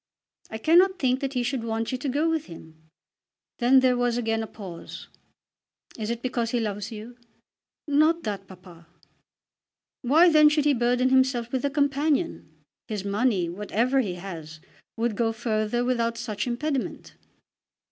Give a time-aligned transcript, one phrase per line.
[0.49, 2.89] "I cannot think that he should want you to go with him."
[3.59, 5.09] Then there was again a pause.
[5.95, 7.17] "Is it because he loves you?"
[7.87, 8.87] "Not that, papa."
[10.01, 12.51] "Why then should he burden himself with a companion?
[12.87, 14.59] His money, whatever he has,
[14.97, 17.13] would go further without such impediment."